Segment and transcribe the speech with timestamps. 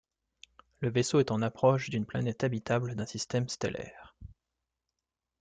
[0.79, 4.15] Le vaisseau est en approche d'une planète habitable d'un système stellaire.